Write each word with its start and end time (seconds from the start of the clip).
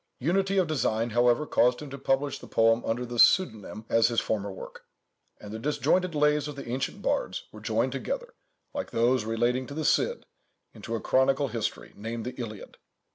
Unity 0.17 0.57
of 0.57 0.65
design, 0.65 1.11
however, 1.11 1.45
caused 1.45 1.79
him 1.79 1.91
to 1.91 1.97
publish 1.99 2.39
the 2.39 2.47
poem 2.47 2.83
under 2.85 3.05
the 3.05 3.19
same 3.19 3.45
pseudonyme 3.61 3.85
as 3.87 4.07
his 4.07 4.19
former 4.19 4.51
work: 4.51 4.83
and 5.39 5.51
the 5.53 5.59
disjointed 5.59 6.15
lays 6.15 6.47
of 6.47 6.55
the 6.55 6.67
ancient 6.67 7.03
bards 7.03 7.43
were 7.51 7.61
joined 7.61 7.91
together, 7.91 8.33
like 8.73 8.89
those 8.89 9.25
relating 9.25 9.67
to 9.67 9.75
the 9.75 9.85
Cid, 9.85 10.25
into 10.73 10.95
a 10.95 11.01
chronicle 11.01 11.49
history, 11.49 11.93
named 11.95 12.25
the 12.25 12.33
Iliad. 12.41 12.77